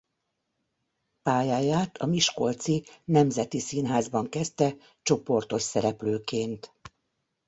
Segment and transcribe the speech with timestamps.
[1.21, 6.73] Pályáját a Miskolci Nemzeti Színházban kezdte csoportos szereplőként.